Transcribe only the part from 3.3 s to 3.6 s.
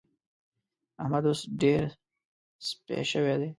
دی.